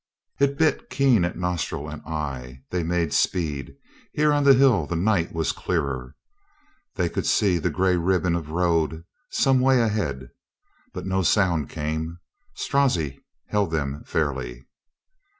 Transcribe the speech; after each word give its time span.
It 0.39 0.57
bit 0.57 0.89
keen 0.89 1.23
at 1.23 1.37
nostril 1.37 1.87
and 1.87 2.01
eye. 2.07 2.63
They 2.71 2.81
made 2.81 3.13
speed. 3.13 3.75
Here 4.13 4.33
on 4.33 4.43
the 4.43 4.55
hill 4.55 4.87
the 4.87 4.95
night 4.95 5.31
was 5.31 5.51
clearer. 5.51 6.15
They 6.95 7.07
could 7.07 7.27
see 7.27 7.59
the 7.59 7.69
gray 7.69 7.95
ribbon 7.97 8.35
of 8.35 8.49
road 8.49 9.03
some 9.29 9.59
way 9.59 9.79
ahead. 9.79 10.31
But 10.91 11.05
no 11.05 11.21
sound 11.21 11.69
came. 11.69 12.17
Strozzi 12.55 13.23
held 13.49 13.69
them 13.69 14.03
fairly. 14.03 14.65